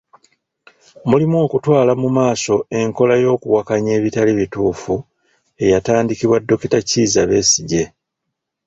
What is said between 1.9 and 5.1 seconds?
mu maaso enkola y'okuwakanya ebitali bituffu